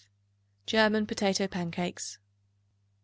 German 0.65 1.05
Potato 1.05 1.47
Pancakes. 1.47 2.17